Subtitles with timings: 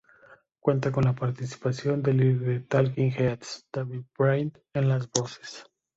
[0.59, 5.63] Cuenta con la participación del líder de Talking Heads, David Byrne, en las voces.